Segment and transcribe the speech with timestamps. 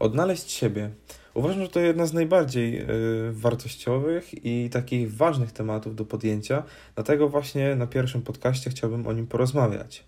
[0.00, 0.90] Odnaleźć siebie.
[1.34, 2.86] Uważam, że to jedna z najbardziej y,
[3.32, 6.62] wartościowych i takich ważnych tematów do podjęcia,
[6.94, 10.04] dlatego właśnie na pierwszym podcaście chciałbym o nim porozmawiać.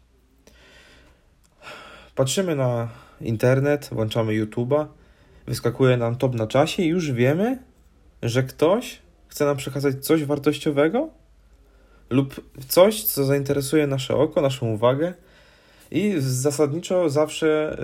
[2.14, 2.88] Patrzymy na
[3.20, 4.86] internet, włączamy YouTube'a,
[5.46, 7.58] wyskakuje nam top na czasie i już wiemy,
[8.22, 8.98] że ktoś
[9.28, 11.08] chce nam przekazać coś wartościowego
[12.10, 15.14] lub coś, co zainteresuje nasze oko, naszą uwagę.
[15.92, 17.78] I zasadniczo zawsze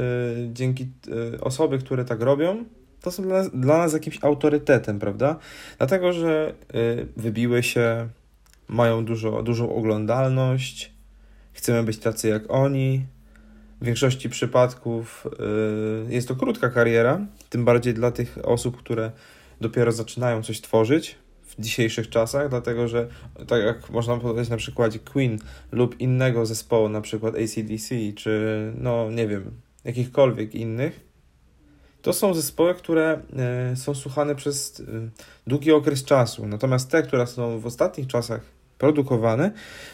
[0.47, 0.89] y, dzięki
[1.35, 2.65] y, osoby, które tak robią,
[3.01, 5.39] to są dla nas, dla nas jakimś autorytetem, prawda?
[5.79, 8.09] Dlatego, że y, wybiły się,
[8.69, 10.93] mają dużo, dużą oglądalność,
[11.53, 13.07] chcemy być tacy jak oni.
[13.81, 15.27] W większości przypadków
[16.09, 19.11] jest to krótka kariera, tym bardziej dla tych osób, które
[19.61, 21.17] dopiero zaczynają coś tworzyć
[21.59, 23.09] dzisiejszych czasach, dlatego że
[23.47, 25.39] tak jak można powiedzieć na przykładzie Queen
[25.73, 29.51] lub innego zespołu, na przykład ACDC, czy no nie wiem,
[29.85, 31.09] jakichkolwiek innych,
[32.03, 34.85] to są zespoły, które e, są słuchane przez e,
[35.47, 36.47] długi okres czasu.
[36.47, 39.51] Natomiast te, które są w ostatnich czasach produkowane,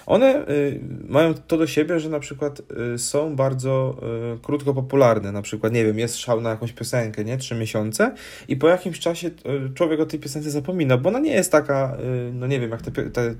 [0.06, 2.62] one y, mają to do siebie, że na przykład
[2.94, 3.96] y, są bardzo
[4.36, 5.32] y, krótko popularne.
[5.32, 7.36] Na przykład, nie wiem, jest szał na jakąś piosenkę, nie?
[7.36, 8.14] Trzy miesiące
[8.48, 9.30] i po jakimś czasie
[9.74, 11.96] człowiek o tej piosence zapomina, bo ona nie jest taka,
[12.32, 13.34] no nie wiem, jak te, te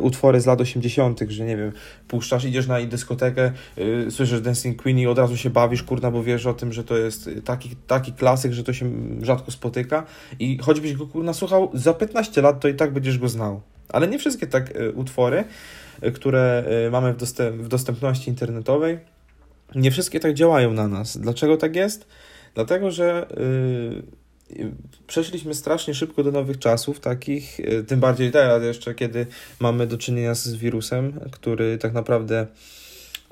[0.00, 1.72] utwory z lat 80., że nie wiem,
[2.08, 3.52] puszczasz, idziesz na dyskotekę,
[4.10, 6.96] słyszysz Dancing Queen i od razu się bawisz, kurna, bo wiesz o tym, że to
[6.96, 8.90] jest taki, taki klasyk, że to się
[9.22, 10.06] rzadko spotyka
[10.38, 13.60] i choćbyś go, kurna, słuchał za 15 lat, to i tak będziesz go znał.
[13.88, 15.44] Ale nie wszystkie tak y, utwory,
[16.04, 18.98] y, które y, mamy w, dostęp, w dostępności internetowej,
[19.74, 21.18] nie wszystkie tak działają na nas.
[21.18, 22.06] Dlaczego tak jest?
[22.54, 23.26] Dlatego, że
[24.50, 24.72] yy,
[25.06, 29.26] przeszliśmy strasznie szybko do nowych czasów, takich, yy, tym bardziej teraz jeszcze, kiedy
[29.60, 32.46] mamy do czynienia z wirusem, który tak naprawdę,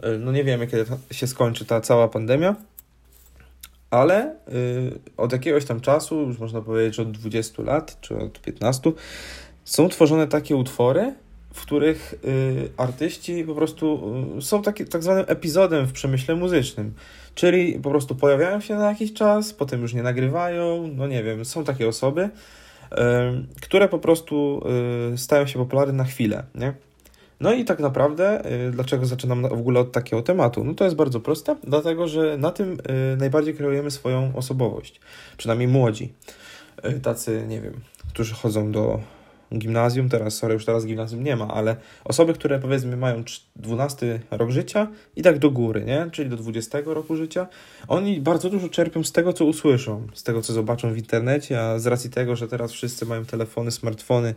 [0.03, 2.57] yy, no nie wiemy, kiedy się skończy ta cała pandemia,
[3.91, 4.37] ale
[5.17, 8.93] od jakiegoś tam czasu, już można powiedzieć od 20 lat, czy od 15,
[9.67, 11.15] są tworzone takie utwory,
[11.55, 16.95] w których y, artyści po prostu y, są taki, tak zwanym epizodem w przemyśle muzycznym.
[17.35, 21.45] Czyli po prostu pojawiają się na jakiś czas, potem już nie nagrywają, no nie wiem,
[21.45, 22.97] są takie osoby, y,
[23.63, 24.63] które po prostu
[25.15, 26.75] y, stają się popularne na chwilę, nie?
[27.41, 30.65] No i tak naprawdę, y, dlaczego zaczynam w ogóle od takiego tematu?
[30.65, 32.73] No to jest bardzo proste, dlatego że na tym
[33.15, 35.01] y, najbardziej kreujemy swoją osobowość,
[35.37, 36.13] przynajmniej młodzi,
[37.03, 37.81] tacy, nie wiem,
[38.13, 39.01] którzy chodzą do
[39.55, 43.25] gimnazjum, teraz, sorry, już teraz gimnazjum nie ma, ale osoby, które powiedzmy mają
[43.57, 46.09] 12 rok życia i tak do góry, nie?
[46.13, 47.47] Czyli do 20 roku życia,
[47.89, 51.79] oni bardzo dużo czerpią z tego, co usłyszą, z tego, co zobaczą w internecie, a
[51.79, 54.35] z racji tego, że teraz wszyscy mają telefony, smartfony,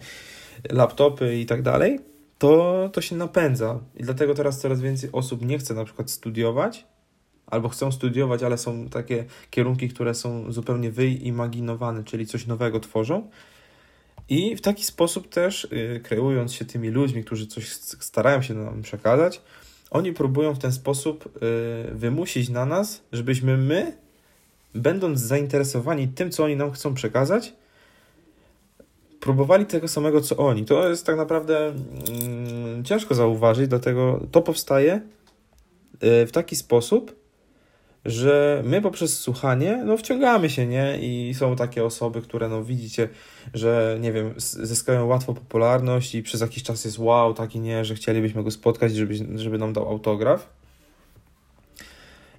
[0.71, 1.99] laptopy i tak dalej,
[2.37, 3.79] to, to się napędza.
[3.95, 6.85] I dlatego teraz coraz więcej osób nie chce na przykład studiować,
[7.47, 13.29] albo chcą studiować, ale są takie kierunki, które są zupełnie wyimaginowane, czyli coś nowego tworzą,
[14.29, 18.81] i w taki sposób też, yy, kreując się tymi ludźmi, którzy coś starają się nam
[18.81, 19.41] przekazać,
[19.91, 23.97] oni próbują w ten sposób yy, wymusić na nas, żebyśmy my,
[24.75, 27.53] będąc zainteresowani tym, co oni nam chcą przekazać,
[29.19, 30.65] próbowali tego samego, co oni.
[30.65, 31.73] To jest tak naprawdę
[32.77, 35.01] yy, ciężko zauważyć, dlatego to powstaje
[36.03, 37.18] y, w taki sposób,
[38.05, 40.97] że my poprzez słuchanie, no wciągamy się, nie?
[41.01, 43.09] I są takie osoby, które, no widzicie,
[43.53, 47.95] że, nie wiem, zyskają łatwo popularność i przez jakiś czas jest wow, taki nie, że
[47.95, 50.49] chcielibyśmy go spotkać, żeby, żeby nam dał autograf.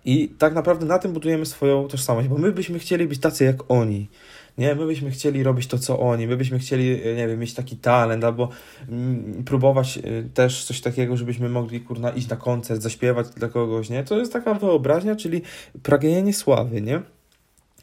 [0.04, 3.70] I tak naprawdę na tym budujemy swoją tożsamość, bo my byśmy chcieli być tacy jak
[3.70, 4.08] oni.
[4.58, 7.54] Nie, my byśmy chcieli robić to, co oni, my byśmy chcieli, e, nie wiem, mieć
[7.54, 8.48] taki talent, albo
[8.88, 10.02] mm, próbować e,
[10.34, 14.04] też coś takiego, żebyśmy mogli, kurna, iść na koncert, zaśpiewać dla kogoś, nie?
[14.04, 15.42] To jest taka wyobraźnia, czyli
[15.82, 17.02] pragnienie sławy, nie?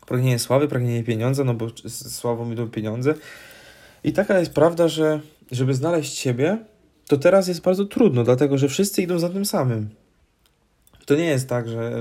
[0.05, 3.13] Pragnienie sławy, pragnienie pieniądza, no bo sławą idą pieniądze.
[4.03, 5.19] I taka jest prawda, że
[5.51, 6.57] żeby znaleźć siebie,
[7.07, 9.89] to teraz jest bardzo trudno, dlatego że wszyscy idą za tym samym.
[11.05, 11.91] To nie jest tak, że,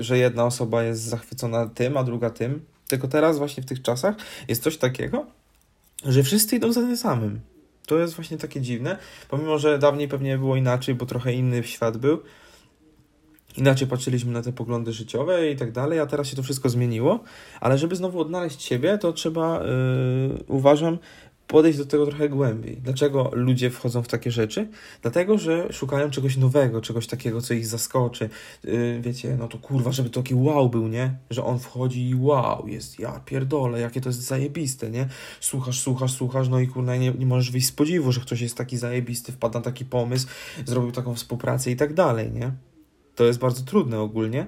[0.00, 2.60] że jedna osoba jest zachwycona tym, a druga tym.
[2.92, 4.14] Tylko teraz, właśnie w tych czasach,
[4.48, 5.26] jest coś takiego,
[6.04, 7.40] że wszyscy idą za tym samym.
[7.86, 8.98] To jest właśnie takie dziwne,
[9.28, 12.22] pomimo że dawniej pewnie było inaczej, bo trochę inny świat był.
[13.56, 17.20] Inaczej patrzyliśmy na te poglądy życiowe i tak dalej, a teraz się to wszystko zmieniło.
[17.60, 20.98] Ale żeby znowu odnaleźć siebie, to trzeba, yy, uważam,
[21.46, 22.76] podejść do tego trochę głębiej.
[22.76, 24.68] Dlaczego ludzie wchodzą w takie rzeczy?
[25.02, 28.28] Dlatego, że szukają czegoś nowego, czegoś takiego, co ich zaskoczy.
[28.64, 31.14] Yy, wiecie, no to kurwa, żeby to taki wow był, nie?
[31.30, 35.08] Że on wchodzi i wow, jest, ja pierdolę, jakie to jest zajebiste, nie?
[35.40, 38.56] Słuchasz, słuchasz, słuchasz, no i kurna, nie, nie możesz wyjść z podziwu, że ktoś jest
[38.56, 40.26] taki zajebisty, wpadł na taki pomysł,
[40.66, 42.52] zrobił taką współpracę i tak dalej, nie?
[43.14, 44.46] To jest bardzo trudne ogólnie,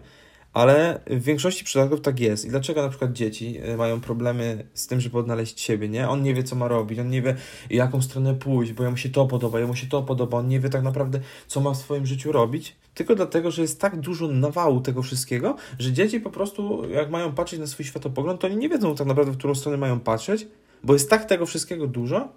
[0.55, 2.45] Ale w większości przypadków tak jest.
[2.45, 6.09] I dlaczego na przykład dzieci e, mają problemy z tym, żeby odnaleźć siebie, nie?
[6.09, 7.37] On nie wie, co ma robić, on nie wie,
[7.71, 10.69] jaką stronę pójść, bo jemu się to podoba, jemu się to podoba, on nie wie
[10.69, 14.81] tak naprawdę, co ma w swoim życiu robić, tylko dlatego, że jest tak dużo nawału
[14.81, 18.69] tego wszystkiego, że dzieci po prostu, jak mają patrzeć na swój światopogląd, to oni nie
[18.69, 20.47] wiedzą tak naprawdę, w którą stronę mają patrzeć,
[20.85, 22.29] bo jest tak tego wszystkiego dużo,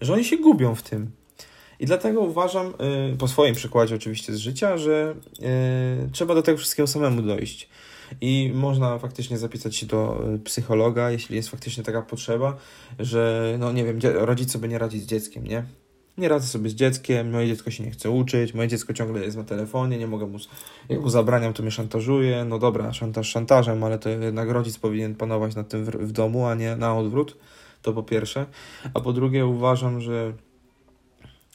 [0.00, 1.10] że oni się gubią w tym.
[1.80, 2.74] I dlatego uważam,
[3.12, 5.14] y, po swoim przykładzie oczywiście z życia, że
[6.06, 7.68] y, trzeba do tego wszystkiego samemu dojść.
[8.20, 12.56] I można faktycznie zapisać się do y, psychologa, jeśli jest faktycznie taka potrzeba,
[12.98, 15.64] że no nie wiem, rodzic sobie nie radzi z dzieckiem, nie?
[16.18, 19.36] Nie radzę sobie z dzieckiem, moje dziecko się nie chce uczyć, moje dziecko ciągle jest
[19.36, 20.38] na telefonie, nie mogę mu,
[20.88, 22.44] jak mu zabraniam, to mnie szantażuje.
[22.44, 26.46] No dobra, szantaż szantażem, ale to jednak rodzic powinien panować nad tym w, w domu,
[26.46, 27.36] a nie na odwrót.
[27.82, 28.46] To po pierwsze.
[28.94, 30.32] A po drugie uważam, że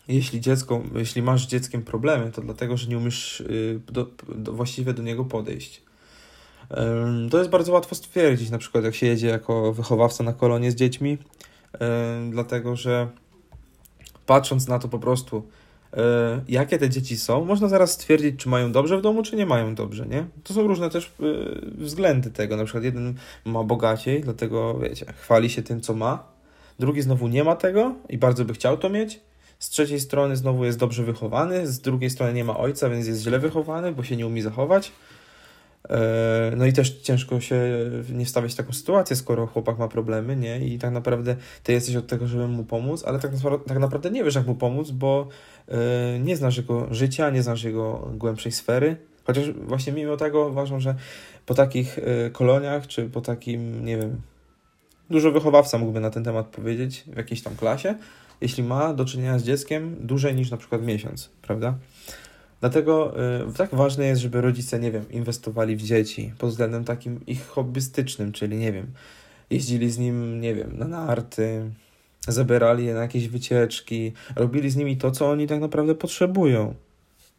[0.08, 4.54] jeśli dziecko, jeśli masz z dzieckiem problemy, to dlatego, że nie umiesz y, do, do,
[4.54, 5.86] właściwie do niego podejść.
[7.32, 10.76] To jest bardzo łatwo stwierdzić, na przykład jak się jedzie jako wychowawca na kolonie z
[10.76, 11.18] dziećmi,
[12.32, 13.08] dlatego że
[14.26, 15.48] patrząc na to po prostu,
[15.94, 19.46] e, jakie te dzieci są, można zaraz stwierdzić, czy mają dobrze w domu, czy nie
[19.46, 20.26] mają dobrze, nie?
[20.44, 21.24] To są różne też e,
[21.64, 22.58] względy tego.
[22.58, 23.14] Na przykład jeden
[23.46, 26.24] ma bogaciej, dlatego, wiecie, chwali się tym, co ma.
[26.80, 29.20] Drugi znowu nie ma tego i bardzo by chciał to mieć.
[29.66, 33.22] Z trzeciej strony znowu jest dobrze wychowany, z drugiej strony nie ma ojca, więc jest
[33.22, 34.92] źle wychowany, bo się nie umie zachować.
[35.90, 37.62] E, no i też ciężko się
[38.10, 40.68] nie wstawiać w taką sytuację, skoro chłopak ma problemy, nie?
[40.68, 43.32] I tak naprawdę ty jesteś od tego, żeby mu pomóc, ale tak,
[43.68, 45.28] tak naprawdę nie wiesz, jak mu pomóc, bo
[45.68, 48.98] e, nie znasz jego życia, nie znasz jego głębszej sfery.
[49.24, 50.96] Chociaż właśnie mimo tego uważam, że
[51.46, 54.22] po takich e, koloniach, czy po takim, nie wiem,
[55.10, 57.96] dużo wychowawca mógłby na ten temat powiedzieć w jakiejś tam klasie,
[58.46, 61.78] jeśli ma do czynienia z dzieckiem dłużej niż na przykład miesiąc, prawda?
[62.60, 63.16] Dlatego
[63.50, 67.48] y, tak ważne jest, żeby rodzice, nie wiem, inwestowali w dzieci pod względem takim ich
[67.48, 68.88] hobbystycznym, czyli nie wiem,
[69.50, 71.72] jeździli z nim, nie wiem, na narty,
[72.28, 76.74] zabierali je na jakieś wycieczki, robili z nimi to, co oni tak naprawdę potrzebują.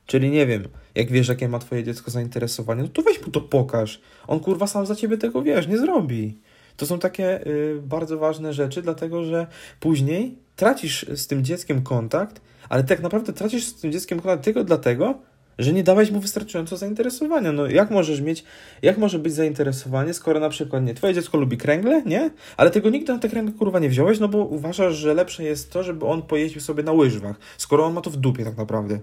[0.07, 3.41] Czyli nie wiem, jak wiesz, jakie ma twoje dziecko zainteresowanie, no to weź mu to
[3.41, 4.01] pokaż.
[4.27, 6.39] On kurwa sam za ciebie tego wiesz, nie zrobi.
[6.77, 9.47] To są takie y, bardzo ważne rzeczy, dlatego że
[9.81, 14.65] później tracisz z tym dzieckiem kontakt ale tak naprawdę tracisz z tym dzieckiem kontakt tylko
[14.65, 15.19] dlatego,
[15.59, 17.53] że nie dałeś mu wystarczająco zainteresowania.
[17.53, 18.45] No jak możesz mieć,
[18.83, 22.31] jak może być zainteresowanie, skoro na przykład nie, twoje dziecko lubi kręgle, nie?
[22.57, 25.73] Ale tego nigdy na te kręgle kurwa nie wziąłeś, no bo uważasz, że lepsze jest
[25.73, 28.99] to, żeby on pojeździł sobie na łyżwach, skoro on ma to w dupie tak naprawdę.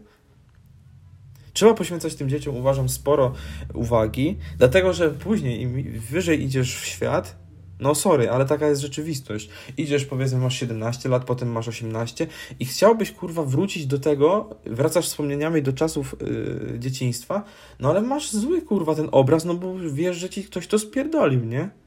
[1.54, 3.34] Trzeba poświęcać tym dzieciom, uważam, sporo
[3.74, 7.43] uwagi, dlatego że później im wyżej idziesz w świat,
[7.84, 9.50] no sorry, ale taka jest rzeczywistość.
[9.78, 12.28] Idziesz, powiedzmy, masz 17 lat, potem masz 18
[12.60, 17.44] i chciałbyś, kurwa, wrócić do tego, wracasz wspomnieniami do czasów yy, dzieciństwa,
[17.80, 21.46] no ale masz zły, kurwa, ten obraz, no bo wiesz, że ci ktoś to spierdolił,
[21.46, 21.83] nie?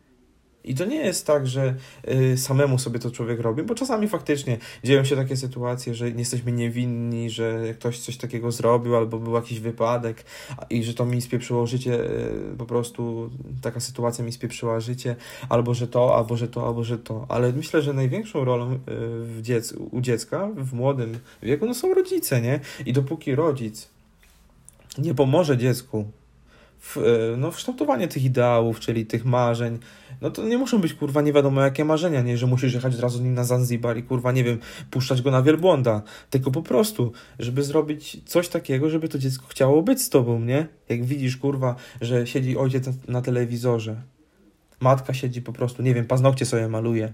[0.66, 1.74] I to nie jest tak, że
[2.08, 6.52] y, samemu sobie to człowiek robi, bo czasami faktycznie dzieją się takie sytuacje, że jesteśmy
[6.52, 10.24] niewinni, że ktoś coś takiego zrobił, albo był jakiś wypadek
[10.70, 13.30] i że to mi spieprzyło życie, y, po prostu
[13.62, 15.16] taka sytuacja mi spieprzyła życie,
[15.48, 17.26] albo że to, albo że to, albo że to.
[17.28, 18.78] Ale myślę, że największą rolą y,
[19.24, 22.60] w dziec u dziecka w młodym wieku no są rodzice, nie?
[22.86, 23.88] I dopóki rodzic
[24.98, 26.04] nie pomoże dziecku
[26.86, 26.96] w,
[27.38, 29.78] no, w kształtowanie tych ideałów, czyli tych marzeń,
[30.20, 33.00] no to nie muszą być kurwa nie wiadomo jakie marzenia, nie, że musisz jechać od
[33.00, 34.58] razu nim na Zanzibar i kurwa nie wiem,
[34.90, 39.82] puszczać go na wielbłąda, tylko po prostu, żeby zrobić coś takiego, żeby to dziecko chciało
[39.82, 40.66] być z tobą, nie?
[40.88, 44.02] Jak widzisz kurwa, że siedzi ojciec na, na telewizorze,
[44.80, 47.12] matka siedzi po prostu, nie wiem, paznokcie sobie maluje,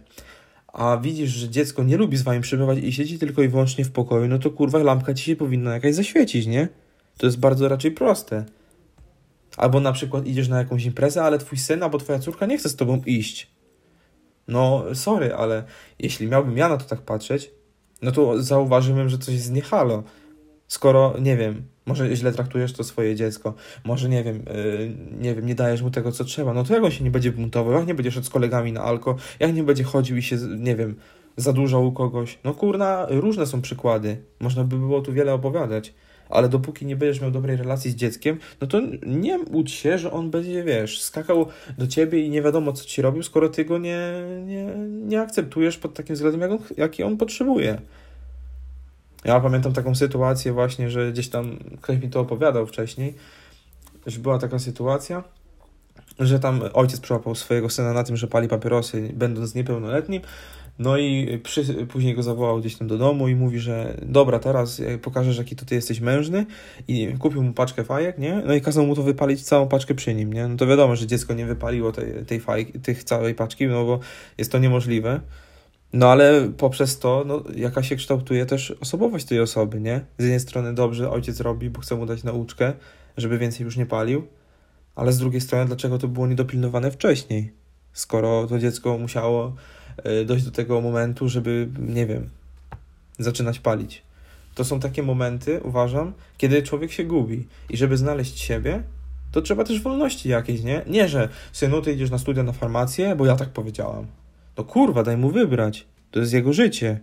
[0.73, 3.91] a widzisz, że dziecko nie lubi z wami przebywać i siedzi tylko i wyłącznie w
[3.91, 6.69] pokoju, no to kurwa lampka ci się powinna jakaś zaświecić, nie?
[7.19, 8.45] To jest bardzo raczej proste.
[9.56, 12.68] Albo na przykład idziesz na jakąś imprezę, ale twój syn albo twoja córka nie chce
[12.68, 13.50] z tobą iść.
[14.49, 15.64] No, sorry, ale
[15.99, 17.50] jeśli miałbym ja na to tak patrzeć,
[18.02, 20.02] no to zauważyłem, że coś jest niehalo.
[20.68, 23.54] Skoro, nie wiem, może źle traktujesz to swoje dziecko,
[23.85, 26.85] może, nie wiem, yy, nie wiem, nie dajesz mu tego, co trzeba, no to jak
[26.85, 29.62] on się nie będzie buntował, jak nie będzie szedł z kolegami na alko, jak nie
[29.62, 30.97] będzie chodził i się, nie wiem,
[31.37, 32.38] zadłużał u kogoś.
[32.44, 34.25] No kurna, różne są przykłady.
[34.40, 35.94] Można by było tu wiele opowiadać
[36.33, 40.12] ale dopóki nie będziesz miał dobrej relacji z dzieckiem, no to nie łudź się, że
[40.12, 41.47] on będzie, wiesz, skakał
[41.79, 44.01] do ciebie i nie wiadomo, co ci robił, skoro ty go nie,
[44.47, 47.79] nie, nie akceptujesz pod takim względem, jak on, jaki on potrzebuje.
[49.25, 53.15] Ja pamiętam taką sytuację właśnie, że gdzieś tam ktoś mi to opowiadał wcześniej,
[54.07, 55.25] że była taka sytuacja,
[56.19, 60.23] że tam ojciec przyłapał swojego syna na tym, że pali papierosy, będąc niepełnoletnim,
[60.79, 64.83] No i przy, później go zawołał gdzieś tam do domu i mówi, że dobra, teraz
[65.02, 66.47] pokażesz, jaki ty jesteś mężny
[66.88, 68.43] i kupił mu paczkę fajek, nie?
[68.47, 70.49] No i kazał mu to wypalić całą paczkę przy nim, nie?
[70.49, 73.99] No to wiadomo, że dziecko nie wypaliło tej, tej fajki, tych całej paczki, no bo
[74.38, 75.21] jest to niemożliwe.
[75.93, 80.00] No ale poprzez to, no, jaka się kształtuje też osobowość tej osoby, nie?
[80.19, 82.73] Z jednej strony dobrze ojciec robi, bo chce mu dać nauczkę,
[83.17, 84.26] żeby więcej już nie palił,
[84.95, 87.52] ale z drugiej strony, dlaczego to było niedopilnowane wcześniej?
[87.93, 89.52] Skoro to dziecko musiało e,
[90.26, 92.28] dojść do tego momentu, żeby, nie wiem,
[93.18, 94.02] zaczynać palić.
[94.54, 97.46] To są takie momenty, uważam, kiedy człowiek się gubi.
[97.70, 98.82] I żeby znaleźć siebie,
[99.32, 100.82] to trzeba też wolności jakiejś, nie?
[100.87, 104.06] Nie, że synu, ty idziesz na studia na farmację, bo ja tak powiedziałam.
[104.58, 105.87] No kurwa, daj mu wybrać.
[106.11, 107.00] To jest jego życie.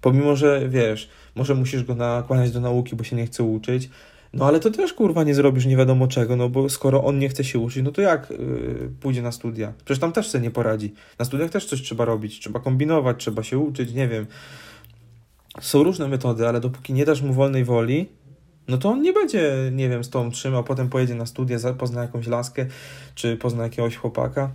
[0.00, 3.90] Pomimo, że wiesz, może musisz go nakłaniać do nauki, bo się nie chce uczyć,
[4.32, 7.28] no ale to też kurwa nie zrobisz nie wiadomo czego, no bo skoro on nie
[7.28, 9.72] chce się uczyć, no to jak yy, pójdzie na studia?
[9.84, 10.94] Przecież tam też sobie nie poradzi.
[11.18, 14.26] Na studiach też coś trzeba robić, trzeba kombinować, trzeba się uczyć, nie wiem.
[15.60, 18.08] Są różne metody, ale dopóki nie dasz mu wolnej woli,
[18.68, 22.02] no to on nie będzie, nie wiem, z tą trzymał, potem pojedzie na studia, pozna
[22.02, 22.66] jakąś laskę,
[23.14, 24.50] czy pozna jakiegoś chłopaka.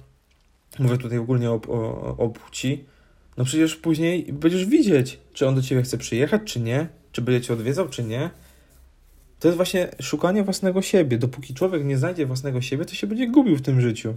[0.80, 2.86] Mówię tutaj ogólnie o, o, o płci.
[3.38, 7.48] No przecież później będziesz widzieć, czy on do ciebie chce przyjechać, czy nie, czy będzie
[7.48, 8.30] cię odwiedzał, czy nie.
[9.41, 11.17] To jest właśnie szukanie własnego siebie.
[11.17, 14.13] Dopóki człowiek nie znajdzie własnego siebie, to się będzie gubił w tym życiu.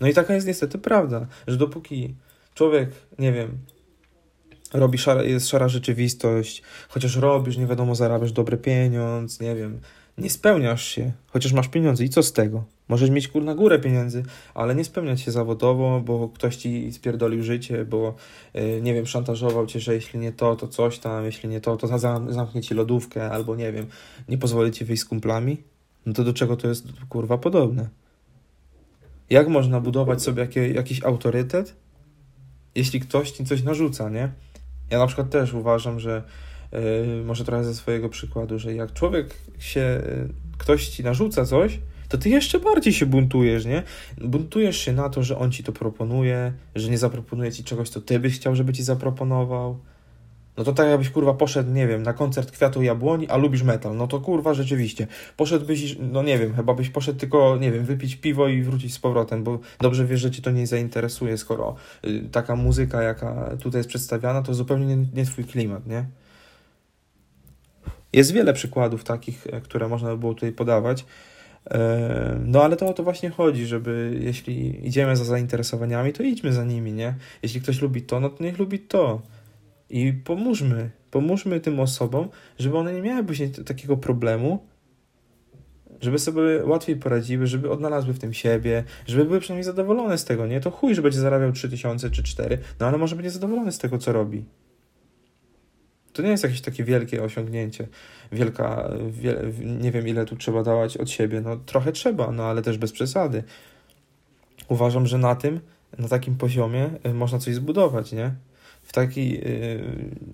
[0.00, 2.14] No i taka jest niestety prawda, że dopóki
[2.54, 3.58] człowiek, nie wiem,
[4.72, 9.80] robi szara, jest szara rzeczywistość, chociaż robisz, nie wiadomo, zarabiasz dobry pieniądz, nie wiem,
[10.18, 12.64] nie spełniasz się, chociaż masz pieniądze i co z tego?
[12.88, 14.22] Możesz mieć kur na górę pieniędzy,
[14.54, 18.14] ale nie spełniać się zawodowo, bo ktoś ci spierdolił życie, bo
[18.54, 21.76] yy, nie wiem, szantażował cię, że jeśli nie to, to coś tam, jeśli nie to,
[21.76, 21.98] to
[22.28, 23.86] zamknie ci lodówkę, albo nie wiem,
[24.28, 25.56] nie pozwoli ci wyjść z kumplami.
[26.06, 27.88] No to do czego to jest kurwa podobne?
[29.30, 31.76] Jak można budować sobie jakie, jakiś autorytet,
[32.74, 34.28] jeśli ktoś ci coś narzuca, nie?
[34.90, 36.22] Ja na przykład też uważam, że
[36.72, 36.78] yy,
[37.24, 42.18] może trochę ze swojego przykładu, że jak człowiek się, yy, ktoś ci narzuca coś, to
[42.18, 43.82] ty jeszcze bardziej się buntujesz, nie?
[44.20, 48.00] Buntujesz się na to, że on ci to proponuje, że nie zaproponuje ci czegoś, co
[48.00, 49.78] ty byś chciał, żeby ci zaproponował.
[50.56, 53.96] No to tak jakbyś kurwa poszedł, nie wiem, na koncert Kwiatu Jabłoni, a lubisz metal.
[53.96, 55.06] No to kurwa rzeczywiście.
[55.36, 58.98] Poszedłbyś, no nie wiem, chyba byś poszedł tylko, nie wiem, wypić piwo i wrócić z
[58.98, 63.78] powrotem, bo dobrze wiesz, że cię to nie zainteresuje, skoro y, taka muzyka, jaka tutaj
[63.78, 66.04] jest przedstawiana, to zupełnie nie, nie twój klimat, nie?
[68.12, 71.04] Jest wiele przykładów takich, e, które można by było tutaj podawać.
[72.44, 76.64] No ale to o to właśnie chodzi, żeby jeśli idziemy za zainteresowaniami, to idźmy za
[76.64, 77.14] nimi, nie?
[77.42, 79.22] Jeśli ktoś lubi to, no to niech lubi to.
[79.90, 82.28] I pomóżmy, pomóżmy tym osobom,
[82.58, 84.66] żeby one nie miały później takiego problemu,
[86.00, 90.46] żeby sobie łatwiej poradziły, żeby odnalazły w tym siebie, żeby były przynajmniej zadowolone z tego,
[90.46, 90.60] nie?
[90.60, 93.98] To chuj, że będzie zarabiał 3000 czy 4, no ale może będzie zadowolony z tego,
[93.98, 94.44] co robi.
[96.14, 97.88] To nie jest jakieś takie wielkie osiągnięcie,
[98.32, 102.62] wielka, wie, nie wiem ile tu trzeba dawać od siebie, no trochę trzeba, no ale
[102.62, 103.42] też bez przesady.
[104.68, 105.60] Uważam, że na tym,
[105.98, 108.34] na takim poziomie y, można coś zbudować, nie?
[108.82, 109.84] W taki, yy,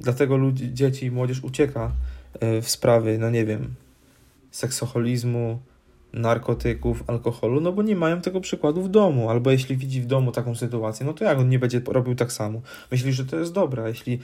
[0.01, 1.93] dlatego ludzi, dzieci i młodzież ucieka
[2.41, 3.75] yy, w sprawy, no nie wiem,
[4.51, 5.61] seksoholizmu,
[6.13, 10.33] narkotyków, alkoholu, no bo nie mają tego przykładu w domu, albo jeśli widzi w domu
[10.33, 12.61] taką sytuację, no to jak on nie będzie robił tak samo?
[12.91, 14.19] Myśli, że to jest dobre, jeśli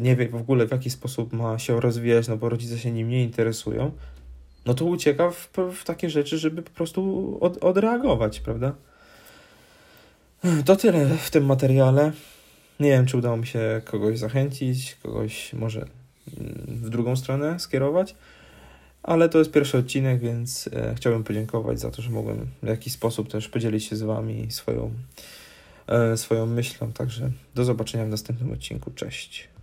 [0.00, 3.08] nie wie w ogóle w jaki sposób ma się rozwijać, no bo rodzice się nim
[3.08, 3.92] nie interesują,
[4.66, 8.74] no to ucieka w, w takie rzeczy, żeby po prostu od, odreagować, prawda?
[10.64, 12.12] To tyle w tym materiale.
[12.80, 18.14] Nie wiem, czy udało mi się kogoś zachęcić, kogoś może mm, w drugą stronę skierować.
[19.02, 22.92] Ale to jest pierwszy odcinek, więc e, chciałbym podziękować za to, że mogłem w jakiś
[22.92, 24.90] sposób też podzielić się z Wami swoją,
[25.86, 26.92] e, swoją myślą.
[26.92, 28.90] Także do zobaczenia w następnym odcinku.
[28.90, 29.49] Cześć.